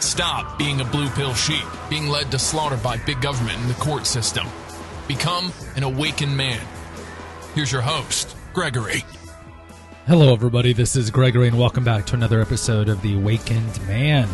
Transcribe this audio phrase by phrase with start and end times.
[0.00, 3.74] Stop being a blue pill sheep, being led to slaughter by big government and the
[3.74, 4.46] court system.
[5.08, 6.60] Become an awakened man.
[7.54, 9.04] Here's your host, Gregory.
[10.06, 10.72] Hello, everybody.
[10.72, 14.28] This is Gregory, and welcome back to another episode of The Awakened Man.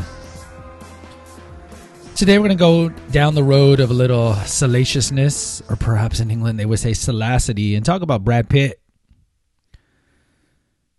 [2.15, 6.31] Today, we're going to go down the road of a little salaciousness, or perhaps in
[6.31, 8.81] England they would say salacity, and talk about Brad Pitt.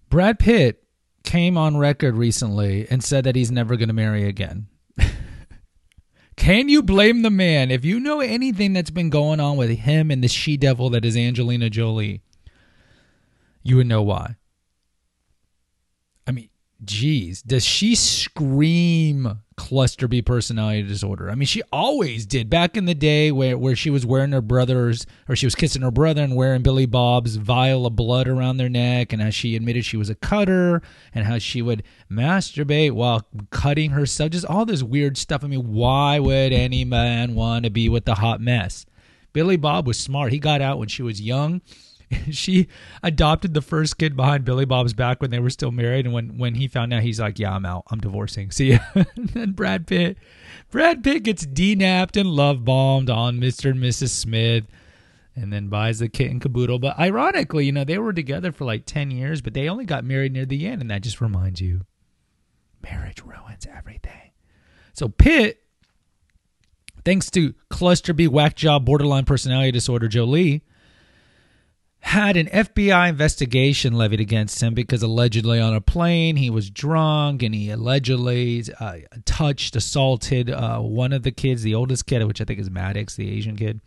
[0.09, 0.83] Brad Pitt
[1.25, 4.67] came on record recently and said that he's never going to marry again.
[6.37, 7.71] Can you blame the man?
[7.71, 11.05] If you know anything that's been going on with him and the she devil that
[11.05, 12.21] is Angelina Jolie,
[13.63, 14.35] you would know why.
[16.85, 21.31] Geez, does she scream cluster B personality disorder?
[21.31, 24.41] I mean, she always did back in the day where, where she was wearing her
[24.41, 28.57] brother's, or she was kissing her brother and wearing Billy Bob's vial of blood around
[28.57, 30.81] their neck, and how she admitted she was a cutter,
[31.13, 35.43] and how she would masturbate while cutting herself, just all this weird stuff.
[35.43, 38.85] I mean, why would any man want to be with the hot mess?
[39.33, 40.31] Billy Bob was smart.
[40.31, 41.61] He got out when she was young
[42.31, 42.67] she
[43.03, 46.05] adopted the first kid behind Billy Bob's back when they were still married.
[46.05, 47.83] And when, when he found out, he's like, Yeah, I'm out.
[47.89, 48.51] I'm divorcing.
[48.51, 48.77] See
[49.35, 50.17] and Brad Pitt.
[50.71, 53.71] Brad Pitt gets denapped and love bombed on Mr.
[53.71, 54.09] and Mrs.
[54.09, 54.65] Smith
[55.35, 56.79] and then buys the kit and caboodle.
[56.79, 60.05] But ironically, you know, they were together for like 10 years, but they only got
[60.05, 60.81] married near the end.
[60.81, 61.81] And that just reminds you
[62.81, 64.31] marriage ruins everything.
[64.93, 65.61] So Pitt,
[67.03, 70.63] thanks to cluster B whack job borderline personality disorder Jolie,
[72.05, 77.41] had an FBI investigation levied against him because allegedly on a plane he was drunk
[77.41, 82.39] and he allegedly uh, touched, assaulted uh, one of the kids, the oldest kid, which
[82.39, 83.81] I think is Maddox, the Asian kid.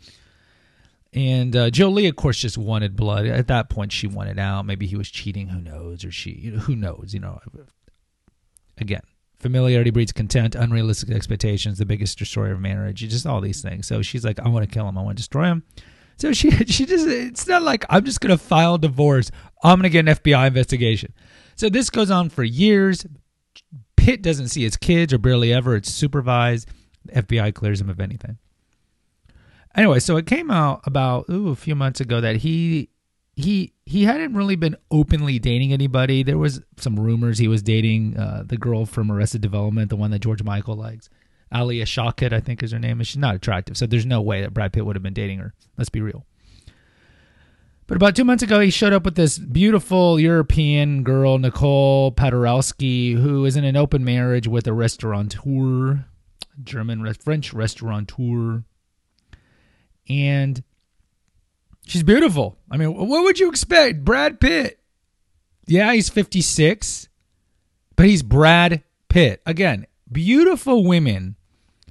[1.12, 3.26] And uh, Jolie, of course, just wanted blood.
[3.26, 4.66] At that point, she wanted out.
[4.66, 5.46] Maybe he was cheating.
[5.48, 6.04] Who knows?
[6.04, 7.14] Or she, you know, who knows?
[7.14, 7.38] You know,
[8.78, 9.02] again,
[9.38, 13.86] familiarity breeds contempt, unrealistic expectations, the biggest destroyer of marriage, just all these things.
[13.86, 14.98] So she's like, I want to kill him.
[14.98, 15.62] I want to destroy him.
[16.18, 19.30] So she she just it's not like I'm just gonna file divorce.
[19.62, 21.14] I'm gonna get an FBI investigation.
[21.56, 23.06] So this goes on for years.
[23.96, 25.76] Pitt doesn't see his kids or barely ever.
[25.76, 26.68] It's supervised.
[27.04, 28.38] The FBI clears him of anything.
[29.74, 32.90] Anyway, so it came out about ooh, a few months ago that he
[33.36, 36.22] he he hadn't really been openly dating anybody.
[36.22, 40.10] There was some rumors he was dating uh, the girl from Arrested Development, the one
[40.10, 41.08] that George Michael likes.
[41.54, 43.76] Alia Shawkat, I think is her name, and she's not attractive.
[43.76, 45.54] So there's no way that Brad Pitt would have been dating her.
[45.76, 46.26] Let's be real.
[47.86, 53.16] But about two months ago, he showed up with this beautiful European girl, Nicole Paderewski,
[53.16, 56.04] who is in an open marriage with a restaurateur,
[56.62, 58.62] German, French restaurateur.
[60.06, 60.62] And
[61.86, 62.58] she's beautiful.
[62.70, 64.04] I mean, what would you expect?
[64.04, 64.78] Brad Pitt.
[65.66, 67.08] Yeah, he's 56,
[67.96, 69.40] but he's Brad Pitt.
[69.46, 71.36] Again, beautiful women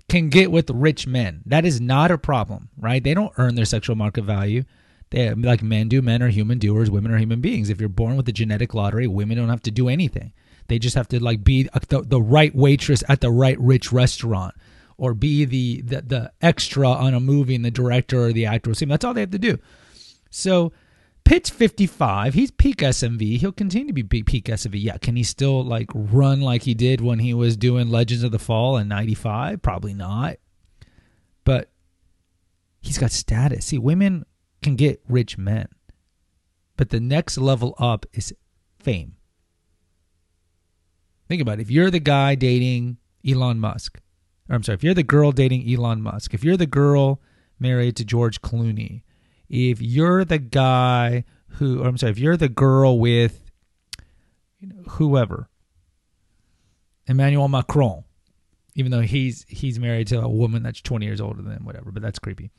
[0.10, 1.42] can get with rich men.
[1.46, 3.04] That is not a problem, right?
[3.04, 4.64] They don't earn their sexual market value.
[5.10, 6.02] They like men do.
[6.02, 6.90] Men are human doers.
[6.90, 7.70] Women are human beings.
[7.70, 10.34] If you're born with the genetic lottery, women don't have to do anything.
[10.68, 13.92] They just have to like be uh, the, the right waitress at the right rich
[13.92, 14.56] restaurant,
[14.98, 18.70] or be the, the the extra on a movie, and the director or the actor
[18.70, 18.86] will see.
[18.86, 19.60] That's all they have to do.
[20.30, 20.74] So
[21.28, 22.36] Pitt's 55.
[22.36, 23.38] He's peak SMV.
[23.38, 24.82] He'll continue to be peak SMV.
[24.82, 28.32] Yeah, can he still like run like he did when he was doing Legends of
[28.32, 29.62] the Fall in 95?
[29.62, 30.38] Probably not.
[31.44, 31.70] But
[32.80, 33.66] he's got status.
[33.66, 34.26] See, women
[34.62, 35.68] can get rich men.
[36.78, 38.34] But the next level up is
[38.80, 39.18] fame.
[41.28, 41.64] Think about it.
[41.64, 44.00] If you're the guy dating Elon Musk,
[44.50, 47.22] or I'm sorry, if you're the girl dating Elon Musk, if you're the girl
[47.60, 49.02] married to George Clooney,
[49.50, 53.42] if you're the guy who, I'm sorry, if you're the girl with
[54.60, 55.50] you know, whoever,
[57.08, 58.04] Emmanuel Macron,
[58.76, 61.92] even though he's he's married to a woman that's 20 years older than him, whatever,
[61.92, 62.52] but that's creepy.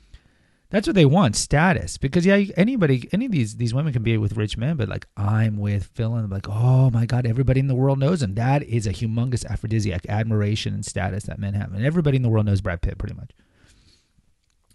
[0.70, 1.96] That's what they want, status.
[1.96, 5.06] Because yeah, anybody, any of these these women can be with rich men, but like
[5.16, 8.34] I'm with Phil, and I'm like, oh my god, everybody in the world knows him.
[8.34, 12.28] That is a humongous aphrodisiac, admiration and status that men have, and everybody in the
[12.28, 13.30] world knows Brad Pitt pretty much.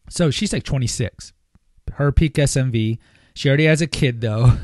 [0.09, 1.33] So she's like 26
[1.93, 2.97] her peak SMV.
[3.35, 4.57] She already has a kid though.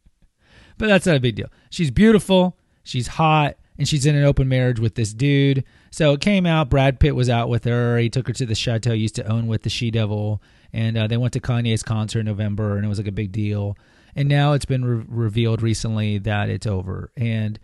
[0.78, 1.48] but that's not a big deal.
[1.70, 5.64] She's beautiful, she's hot, and she's in an open marriage with this dude.
[5.90, 6.68] So it came out.
[6.68, 7.98] Brad Pitt was out with her.
[7.98, 10.42] He took her to the chateau he used to own with the she devil,
[10.72, 13.32] and uh, they went to Kanye's concert in November, and it was like a big
[13.32, 13.76] deal.
[14.14, 17.58] And now it's been re- revealed recently that it's over, and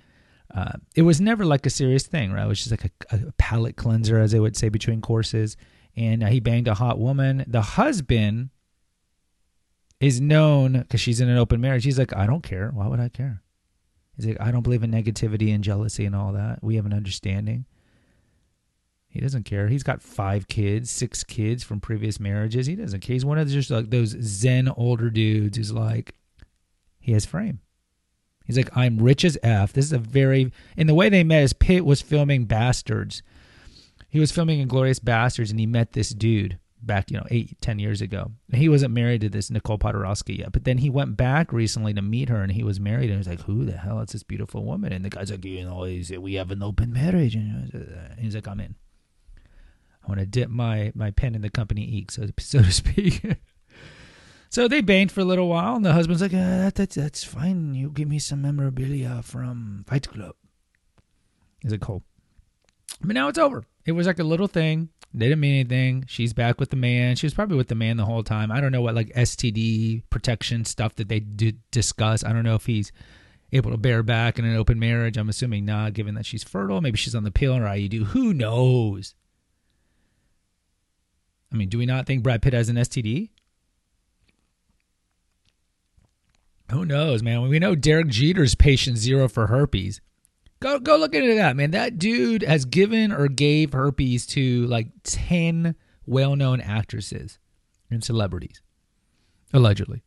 [0.54, 2.44] uh, it was never like a serious thing, right?
[2.44, 5.56] It was just like a, a palate cleanser, as they would say, between courses.
[5.96, 7.44] And uh, he banged a hot woman.
[7.46, 8.50] The husband
[10.00, 11.84] is known because she's in an open marriage.
[11.84, 12.70] He's like, I don't care.
[12.72, 13.43] Why would I care?
[14.16, 16.62] He's like, I don't believe in negativity and jealousy and all that.
[16.62, 17.66] We have an understanding.
[19.08, 19.69] He doesn't care.
[19.69, 22.66] He's got five kids, six kids from previous marriages.
[22.66, 23.14] He doesn't care.
[23.14, 26.14] He's one of just like those Zen older dudes who's like,
[26.99, 27.60] he has frame.
[28.44, 29.72] He's like, I'm rich as F.
[29.72, 33.22] This is a very, in the way they met is Pitt was filming Basterds.
[34.08, 37.79] He was filming Inglourious Basterds and he met this dude back, you know, eight, ten
[37.79, 38.33] years ago.
[38.53, 42.03] He wasn't married to this Nicole Podorowski yet, but then he went back recently to
[42.03, 43.11] meet her, and he was married.
[43.11, 45.65] And he's like, "Who the hell is this beautiful woman?" And the guy's like, "You
[45.65, 45.81] know,
[46.21, 48.77] we have an open marriage." And he's like, "I'm in.
[50.05, 53.25] I want to dip my my pen in the company ink, so so to speak."
[54.50, 57.75] so they banged for a little while, and the husband's like, uh, "That's that's fine.
[57.75, 60.35] You give me some memorabilia from Fight Club."
[61.61, 62.03] He's like, "Cool."
[63.00, 63.65] But now it's over.
[63.85, 64.88] It was like a little thing.
[65.14, 66.05] They didn't mean anything.
[66.08, 67.17] She's back with the man.
[67.17, 68.53] She was probably with the man the whole time.
[68.53, 72.23] I don't know what like STD protection stuff that they did discuss.
[72.23, 72.93] I don't know if he's
[73.53, 75.17] able to bear back in an open marriage.
[75.17, 76.81] I'm assuming not, given that she's fertile.
[76.81, 78.06] Maybe she's on the pill or IUD.
[78.08, 79.14] Who knows?
[81.52, 83.31] I mean, do we not think Brad Pitt has an STD?
[86.73, 87.49] Who knows, man?
[87.49, 90.00] We know Derek Jeter's patient zero for herpes.
[90.66, 91.70] Go go look into that, man.
[91.70, 95.76] That dude has given or gave herpes to like 10
[96.06, 97.38] well-known actresses
[97.88, 98.60] and celebrities
[99.52, 100.02] allegedly.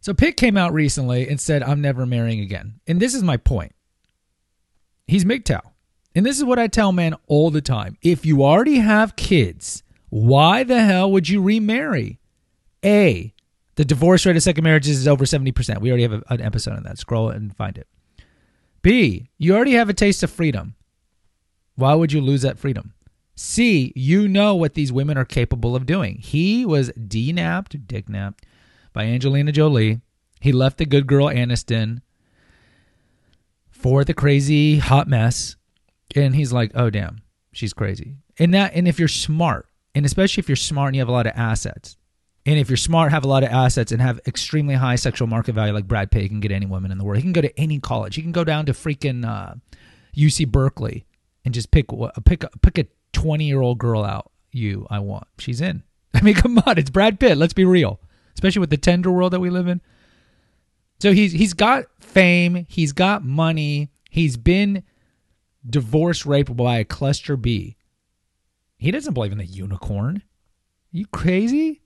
[0.00, 2.80] So Pitt came out recently and said I'm never marrying again.
[2.86, 3.74] And this is my point.
[5.06, 5.60] He's MGTOW.
[6.14, 7.98] And this is what I tell men all the time.
[8.00, 12.20] If you already have kids, why the hell would you remarry?
[12.82, 13.34] A,
[13.76, 15.80] the divorce rate of second marriages is over 70%.
[15.80, 16.98] We already have a, an episode on that.
[16.98, 17.86] Scroll and find it.
[18.82, 20.74] B, you already have a taste of freedom.
[21.76, 22.94] Why would you lose that freedom?
[23.34, 26.16] C, you know what these women are capable of doing.
[26.16, 28.46] He was denapped, dick napped
[28.94, 30.00] by Angelina Jolie.
[30.40, 32.00] He left the good girl Aniston
[33.70, 35.56] for the crazy hot mess.
[36.14, 37.20] And he's like, oh, damn,
[37.52, 38.16] she's crazy.
[38.38, 41.12] And that, and if you're smart, and especially if you're smart and you have a
[41.12, 41.98] lot of assets,
[42.46, 45.54] and if you're smart, have a lot of assets, and have extremely high sexual market
[45.54, 47.16] value, like Brad Pitt, can get any woman in the world.
[47.16, 48.14] He can go to any college.
[48.14, 49.54] He can go down to freaking uh,
[50.16, 51.04] UC Berkeley
[51.44, 51.86] and just pick
[52.24, 54.30] pick pick a 20 year old girl out.
[54.52, 55.26] You, I want.
[55.38, 55.82] She's in.
[56.14, 57.36] I mean, come on, it's Brad Pitt.
[57.36, 57.98] Let's be real,
[58.34, 59.80] especially with the Tinder world that we live in.
[61.00, 62.64] So he's he's got fame.
[62.68, 63.90] He's got money.
[64.08, 64.84] He's been
[65.68, 67.76] divorce raped by a cluster B.
[68.78, 70.18] He doesn't believe in the unicorn.
[70.18, 71.82] Are you crazy?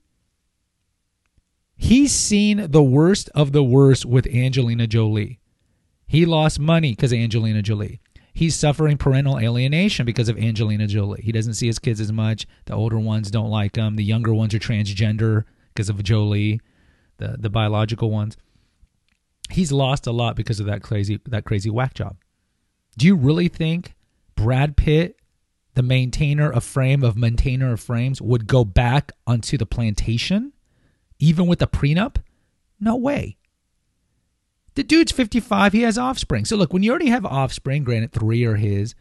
[1.81, 5.39] He's seen the worst of the worst with Angelina Jolie.
[6.05, 7.99] He lost money because of Angelina Jolie.
[8.35, 11.23] He's suffering parental alienation because of Angelina Jolie.
[11.23, 12.45] He doesn't see his kids as much.
[12.65, 13.95] The older ones don't like him.
[13.95, 16.61] The younger ones are transgender because of Jolie,
[17.17, 18.37] the the biological ones.
[19.49, 22.15] He's lost a lot because of that crazy that crazy whack job.
[22.95, 23.95] Do you really think
[24.35, 25.17] Brad Pitt,
[25.73, 30.53] the maintainer of frame of maintainer of frames, would go back onto the plantation?
[31.21, 32.17] Even with a prenup?
[32.79, 33.37] No way.
[34.75, 35.73] The dude's 55.
[35.73, 36.45] He has offspring.
[36.45, 38.95] So look, when you already have offspring, granted three are his,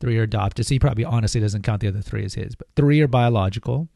[0.00, 0.66] three are adopted.
[0.66, 3.88] So he probably honestly doesn't count the other three as his, but three are biological.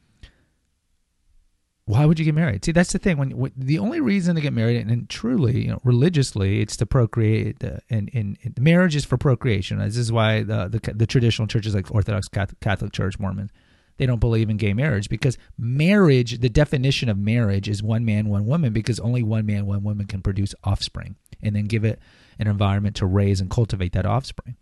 [1.85, 2.63] Why would you get married?
[2.63, 3.17] See, that's the thing.
[3.17, 6.77] When, when the only reason to get married, and, and truly, you know, religiously, it's
[6.77, 7.61] to procreate.
[7.61, 9.79] Uh, and, and, and, marriage is for procreation.
[9.79, 13.51] This is why the, the the traditional churches like Orthodox Catholic, Catholic Church, Mormons,
[13.97, 18.29] they don't believe in gay marriage because marriage, the definition of marriage is one man,
[18.29, 21.99] one woman, because only one man, one woman can produce offspring and then give it
[22.39, 24.55] an environment to raise and cultivate that offspring.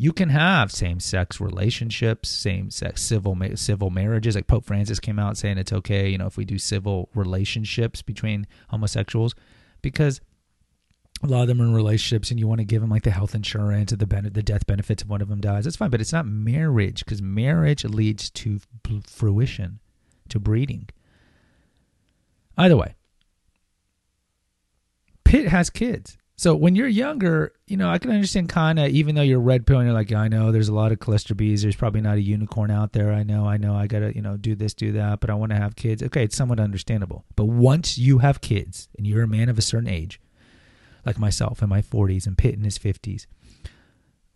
[0.00, 4.36] You can have same-sex relationships, same-sex civil civil marriages.
[4.36, 8.00] Like Pope Francis came out saying it's okay, you know, if we do civil relationships
[8.00, 9.34] between homosexuals,
[9.82, 10.20] because
[11.22, 13.10] a lot of them are in relationships and you want to give them like the
[13.10, 15.90] health insurance or the ben- the death benefits if one of them dies that's fine
[15.90, 18.60] but it's not marriage because marriage leads to
[19.06, 19.80] fruition
[20.28, 20.88] to breeding.
[22.56, 22.94] Either way
[25.28, 26.16] pitt has kids.
[26.36, 29.66] So when you're younger you know i can understand kind of even though you're red
[29.66, 32.16] pill and you're like i know there's a lot of cluster Bs there's probably not
[32.16, 34.92] a unicorn out there i know i know i gotta you know do this do
[34.92, 36.02] that but i want to have kids.
[36.02, 39.62] Okay it's somewhat understandable but once you have kids and you're a man of a
[39.62, 40.20] certain age
[41.08, 43.26] like myself in my 40s and Pitt in his 50s.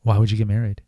[0.02, 0.80] Why would you get married?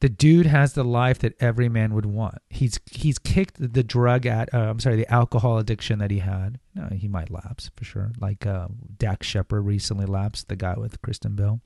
[0.00, 2.38] The dude has the life that every man would want.
[2.48, 6.60] He's he's kicked the drug at uh, I'm sorry the alcohol addiction that he had.
[6.74, 8.12] No, he might lapse for sure.
[8.20, 8.68] Like uh,
[8.98, 11.60] Dax Shepard recently lapsed, the guy with Kristen Bell.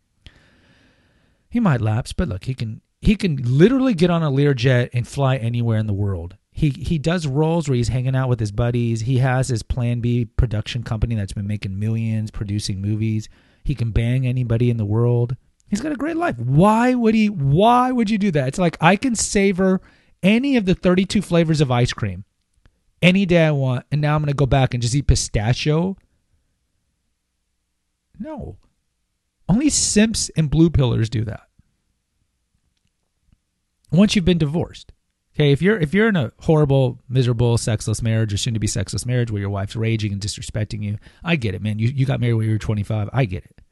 [1.49, 5.07] He might lapse, but look, he can he can literally get on a Learjet and
[5.07, 6.37] fly anywhere in the world.
[6.53, 9.03] He he does roles where he's hanging out with his buddies.
[9.03, 13.29] He has his Plan B production company that's been making millions, producing movies.
[13.65, 15.37] He can bang anybody in the world.
[15.69, 16.39] He's got a great life.
[16.39, 18.49] Why would he why would you do that?
[18.49, 19.81] It's like I can savor
[20.23, 22.25] any of the 32 flavors of ice cream
[23.03, 25.97] any day I want and now I'm going to go back and just eat pistachio?
[28.19, 28.59] No.
[29.49, 31.49] Only simps and blue pillars do that
[33.91, 34.93] once you've been divorced.
[35.41, 38.67] Okay, if you're if you're in a horrible, miserable, sexless marriage or soon to be
[38.67, 41.79] sexless marriage where your wife's raging and disrespecting you, I get it, man.
[41.79, 43.09] You you got married when you were 25.
[43.11, 43.63] I get it.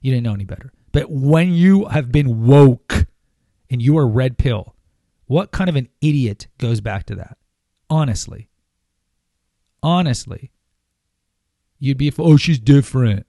[0.00, 0.72] You didn't know any better.
[0.92, 3.06] But when you have been woke
[3.68, 4.76] and you are red pill,
[5.26, 7.38] what kind of an idiot goes back to that?
[7.90, 8.48] Honestly.
[9.82, 10.52] Honestly.
[11.80, 13.26] You'd be oh she's different.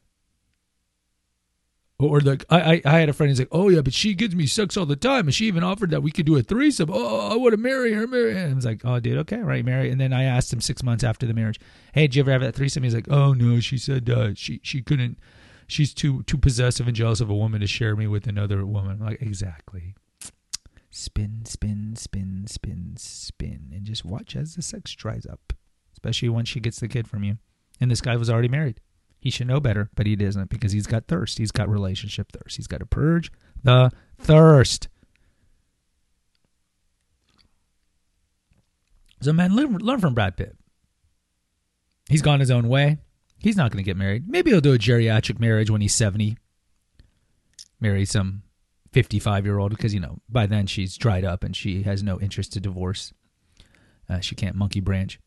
[2.00, 4.46] Or like I, I, had a friend who's like, oh yeah, but she gives me
[4.46, 6.92] sex all the time, and she even offered that we could do a threesome.
[6.94, 8.38] Oh, I want to marry her, marry.
[8.38, 9.90] And I was like, oh dude, okay, right, marry.
[9.90, 11.60] And then I asked him six months after the marriage,
[11.94, 12.84] hey, did you ever have that threesome?
[12.84, 15.18] He's like, oh no, she said uh, she she couldn't.
[15.66, 19.00] She's too too possessive and jealous of a woman to share me with another woman.
[19.02, 19.96] I'm like exactly.
[20.92, 25.54] Spin, spin, spin, spin, spin, and just watch as the sex dries up,
[25.94, 27.40] especially once she gets the kid from you.
[27.82, 28.82] And this guy was already married.
[29.28, 31.38] He should know better, but he doesn't because he's got thirst.
[31.38, 32.56] He's got relationship thirst.
[32.56, 33.30] He's got to purge
[33.62, 34.88] the thirst.
[39.20, 40.56] So, man, learn, learn from Brad Pitt.
[42.08, 43.00] He's gone his own way.
[43.38, 44.30] He's not going to get married.
[44.30, 46.38] Maybe he'll do a geriatric marriage when he's 70.
[47.82, 48.44] Marry some
[48.94, 52.18] 55 year old because, you know, by then she's dried up and she has no
[52.22, 53.12] interest to divorce.
[54.10, 55.20] Uh, she can't monkey branch.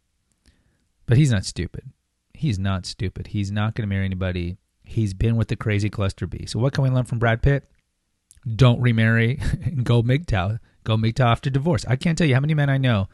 [1.04, 1.92] But he's not stupid
[2.40, 3.28] he's not stupid.
[3.28, 4.56] He's not going to marry anybody.
[4.82, 6.46] He's been with the crazy cluster B.
[6.46, 7.70] So what can we learn from Brad Pitt?
[8.56, 10.58] Don't remarry and go MGTOW.
[10.84, 11.84] Go MGTOW after divorce.
[11.86, 13.08] I can't tell you how many men I know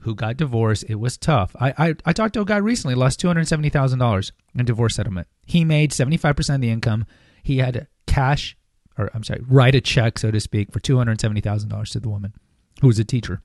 [0.00, 0.84] who got divorced.
[0.88, 1.56] It was tough.
[1.60, 4.64] I I, I talked to a guy recently, lost two hundred seventy thousand dollars in
[4.64, 5.26] divorce settlement.
[5.44, 7.04] He made seventy five percent of the income.
[7.42, 8.56] He had cash,
[8.96, 11.90] or I'm sorry, write a check, so to speak, for two hundred seventy thousand dollars
[11.90, 12.32] to the woman,
[12.80, 13.42] who was a teacher.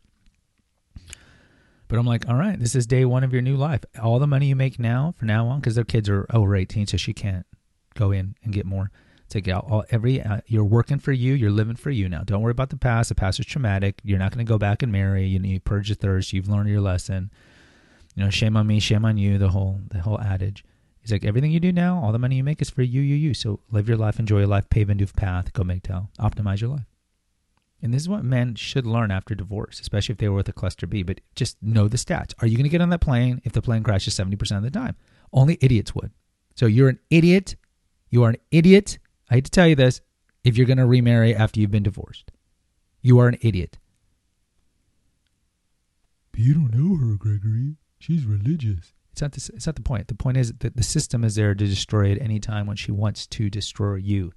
[1.93, 3.81] But I'm like, all right, this is day one of your new life.
[4.01, 6.87] All the money you make now, for now on, because their kids are over 18,
[6.87, 7.45] so she can't
[7.93, 8.89] go in and get more.
[9.29, 10.19] Take out all every.
[10.19, 11.35] Uh, you're working for you.
[11.35, 12.23] You're living for you now.
[12.23, 13.09] Don't worry about the past.
[13.09, 14.01] The past is traumatic.
[14.03, 15.27] You're not going to go back and marry.
[15.27, 16.33] You need purge your thirst.
[16.33, 17.29] You've learned your lesson.
[18.15, 19.37] You know, shame on me, shame on you.
[19.37, 20.65] The whole the whole adage.
[20.99, 23.15] He's like, everything you do now, all the money you make is for you, you,
[23.15, 23.35] you.
[23.35, 26.59] So live your life, enjoy your life, pave a new path, go make tell, optimize
[26.59, 26.92] your life.
[27.83, 30.53] And this is what men should learn after divorce, especially if they were with a
[30.53, 31.03] cluster B.
[31.03, 32.33] But just know the stats.
[32.39, 34.71] Are you going to get on that plane if the plane crashes 70% of the
[34.71, 34.95] time?
[35.33, 36.11] Only idiots would.
[36.55, 37.57] So you're an idiot.
[38.09, 38.99] You are an idiot.
[39.29, 39.99] I hate to tell you this
[40.45, 42.31] if you're going to remarry after you've been divorced.
[43.01, 43.77] You are an idiot.
[46.31, 47.75] But you don't know her, Gregory.
[47.99, 48.93] She's religious.
[49.11, 50.07] It's not, the, it's not the point.
[50.07, 52.93] The point is that the system is there to destroy at any time when she
[52.93, 54.31] wants to destroy you.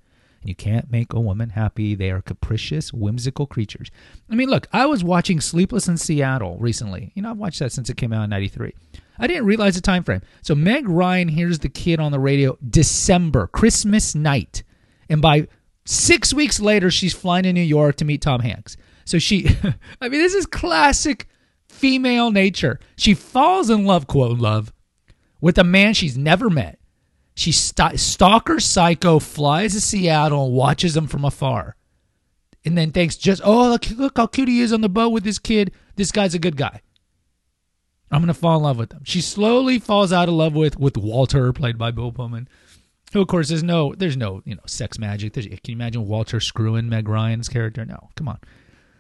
[0.47, 1.95] You can't make a woman happy.
[1.95, 3.91] They are capricious, whimsical creatures.
[4.31, 7.13] I mean, look, I was watching Sleepless in Seattle recently.
[7.15, 8.73] You know, I've watched that since it came out in 93.
[9.19, 10.23] I didn't realize the time frame.
[10.43, 14.63] So Meg Ryan hears the kid on the radio December, Christmas night.
[15.09, 15.49] And by
[15.85, 18.77] six weeks later, she's flying to New York to meet Tom Hanks.
[19.05, 19.49] So she,
[20.01, 21.29] I mean, this is classic
[21.69, 22.79] female nature.
[22.97, 24.73] She falls in love, quote, love,
[25.41, 26.79] with a man she's never met.
[27.37, 31.77] She st- stalker psycho flies to Seattle and watches him from afar,
[32.65, 35.23] and then thinks just oh look, look how cute he is on the boat with
[35.23, 35.71] this kid.
[35.97, 36.81] This guy's a good guy.
[38.11, 39.03] I'm gonna fall in love with him.
[39.05, 42.49] She slowly falls out of love with with Walter, played by Bill Pullman.
[43.13, 45.35] Who, of course, there's no there's no you know sex magic.
[45.35, 47.85] There's, can you imagine Walter screwing Meg Ryan's character?
[47.85, 48.39] No, come on.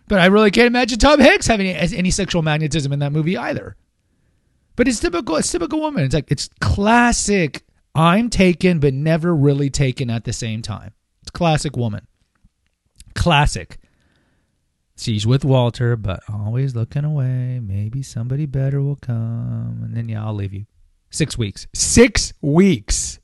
[0.09, 3.39] But I really can't imagine Tom Hanks having any, any sexual magnetism in that movie
[3.39, 3.77] either.
[4.77, 5.37] But it's typical.
[5.37, 6.05] It's typical woman.
[6.05, 7.63] It's like it's classic
[7.97, 10.93] I'm taken, but never really taken at the same time.
[11.23, 12.07] It's classic woman.
[13.15, 13.79] Classic.
[14.97, 17.61] She's with Walter, but always looking away.
[17.61, 19.81] Maybe somebody better will come.
[19.83, 20.67] And then, yeah, I'll leave you.
[21.11, 21.67] Six weeks.
[21.75, 23.19] Six weeks.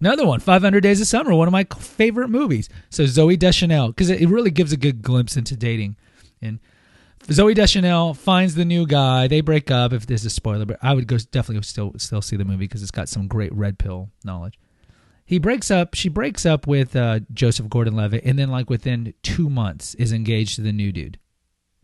[0.00, 2.68] Another one, 500 Days of Summer, one of my favorite movies.
[2.90, 5.96] So Zooey Deschanel, because it really gives a good glimpse into dating.
[6.42, 6.60] And
[7.28, 9.26] Zooey Deschanel finds the new guy.
[9.26, 9.92] They break up.
[9.92, 12.66] If this is a spoiler, but I would go definitely still still see the movie
[12.66, 14.58] because it's got some great red pill knowledge.
[15.24, 15.94] he breaks up.
[15.94, 20.54] She breaks up with uh, Joseph Gordon-Levitt, and then like within two months is engaged
[20.56, 21.18] to the new dude.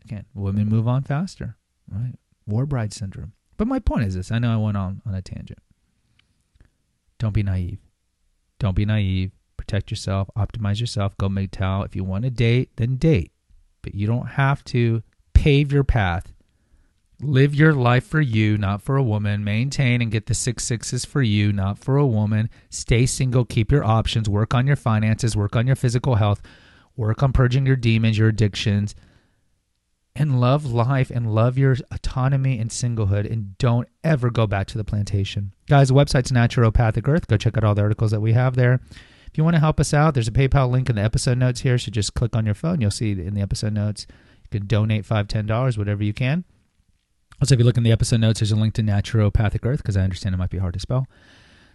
[0.05, 1.57] Again, women move on faster,
[1.89, 2.13] right?
[2.47, 3.33] War bride syndrome.
[3.57, 5.59] But my point is this: I know I went on on a tangent.
[7.19, 7.79] Don't be naive.
[8.59, 9.31] Don't be naive.
[9.57, 10.29] Protect yourself.
[10.37, 11.17] Optimize yourself.
[11.17, 11.85] Go MGTOW.
[11.85, 13.31] If you want to date, then date.
[13.81, 15.03] But you don't have to
[15.43, 16.31] pave your path.
[17.19, 19.43] Live your life for you, not for a woman.
[19.43, 22.49] Maintain and get the six sixes for you, not for a woman.
[22.69, 23.43] Stay single.
[23.43, 24.29] Keep your options.
[24.29, 25.35] Work on your finances.
[25.35, 26.41] Work on your physical health.
[26.95, 28.95] Work on purging your demons, your addictions
[30.15, 34.77] and love life and love your autonomy and singlehood and don't ever go back to
[34.77, 35.51] the plantation.
[35.67, 37.27] Guys, the website's Naturopathic Earth.
[37.27, 38.79] Go check out all the articles that we have there.
[39.25, 41.61] If you want to help us out, there's a PayPal link in the episode notes
[41.61, 41.79] here.
[41.79, 42.79] So just click on your phone.
[42.79, 44.05] You'll see in the episode notes.
[44.53, 46.45] Can donate five, ten dollars, whatever you can.
[47.41, 49.97] Also, if you look in the episode notes, there's a link to Naturopathic Earth because
[49.97, 51.07] I understand it might be hard to spell.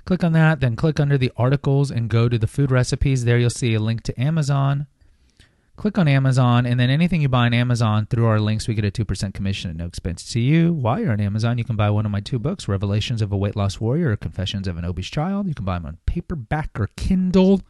[0.07, 3.25] Click on that, then click under the articles and go to the food recipes.
[3.25, 4.87] There you'll see a link to Amazon
[5.79, 8.85] click on Amazon, and then anything you buy on Amazon through our links, we get
[8.85, 10.73] a 2% commission at no expense to you.
[10.73, 13.37] While you're on Amazon, you can buy one of my two books, Revelations of a
[13.37, 15.47] Weight Loss Warrior or Confessions of an Obese Child.
[15.47, 17.63] You can buy them on paperback or Kindle.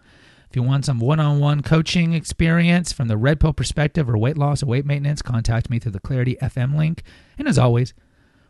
[0.51, 4.17] If you want some one on one coaching experience from the red pill perspective or
[4.17, 7.03] weight loss or weight maintenance, contact me through the Clarity FM link.
[7.37, 7.93] And as always,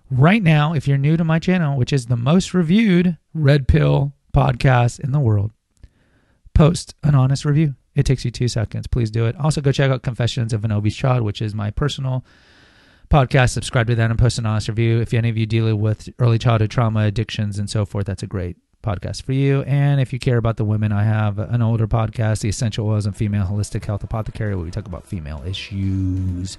[0.09, 4.13] right now, if you're new to my channel, which is the most reviewed red pill
[4.33, 5.51] podcast in the world,
[6.55, 7.75] post an honest review.
[7.97, 8.87] It takes you two seconds.
[8.87, 9.35] Please do it.
[9.37, 12.25] Also, go check out Confessions of an Obese Child, which is my personal
[13.11, 13.51] podcast.
[13.51, 15.01] Subscribe to that and post an honest review.
[15.01, 18.29] If any of you deal with early childhood trauma, addictions, and so forth, that's a
[18.29, 19.63] great podcast for you.
[19.63, 23.07] And if you care about the women, I have an older podcast, The Essential Oils
[23.07, 26.59] and Female Holistic Health Apothecary, where we talk about female issues.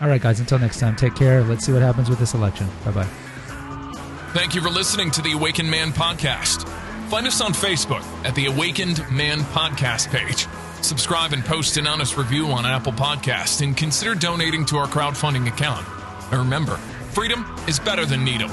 [0.00, 1.44] All right, guys, until next time, take care.
[1.44, 2.68] Let's see what happens with this election.
[2.84, 3.08] Bye bye.
[4.32, 6.68] Thank you for listening to the Awakened Man podcast.
[7.08, 10.48] Find us on Facebook at the Awakened Man podcast page.
[10.82, 15.46] Subscribe and post an honest review on Apple Podcast and consider donating to our crowdfunding
[15.46, 15.86] account.
[16.32, 16.76] And remember,
[17.12, 18.50] freedom is better than needle.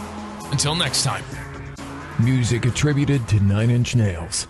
[0.52, 1.24] Until next time.
[2.24, 4.48] Music attributed to Nine Inch Nails.